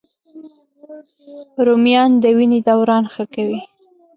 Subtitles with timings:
[1.65, 3.59] رومیان د وینې دوران ښه کوي